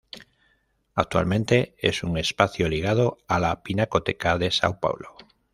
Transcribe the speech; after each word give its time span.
Actualmente, 0.95 1.75
es 1.77 2.01
un 2.01 2.17
espacio 2.17 2.67
ligado 2.67 3.19
a 3.27 3.37
la 3.39 3.61
Pinacoteca 3.61 4.39
de 4.39 4.47
São 4.47 4.79
Paulo. 4.79 5.15